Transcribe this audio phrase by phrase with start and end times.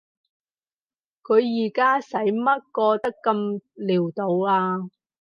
[1.21, 4.89] 佢而家使乜過得咁潦倒啊？